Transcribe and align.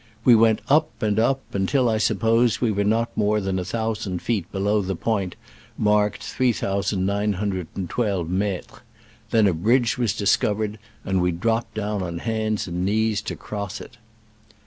We 0.25 0.33
went 0.33 0.61
up 0.67 0.89
and 1.03 1.19
up, 1.19 1.41
until, 1.53 1.87
I 1.87 1.99
suppose, 1.99 2.59
we 2.59 2.71
were 2.71 2.83
not 2.83 3.15
more 3.15 3.39
than 3.39 3.59
a 3.59 3.63
thou 3.63 3.93
sand 3.93 4.19
feet 4.23 4.51
below 4.51 4.81
the 4.81 4.95
point 4.95 5.35
marked 5.77 6.23
3912 6.23 8.27
metres: 8.27 8.65
then 9.29 9.45
a 9.45 9.53
bridge 9.53 9.99
was 9.99 10.15
discovered, 10.15 10.79
and 11.05 11.21
we 11.21 11.31
dropped 11.31 11.75
down 11.75 12.01
on 12.01 12.17
hands 12.17 12.65
and 12.67 12.83
knees 12.83 13.21
to 13.21 13.35
cross 13.35 13.79
it. 13.79 13.97